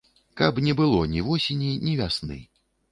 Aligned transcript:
Каб 0.41 0.61
не 0.69 0.73
было 0.79 1.03
ні 1.13 1.21
восені, 1.29 1.71
ні 1.87 1.97
вясны. 2.03 2.45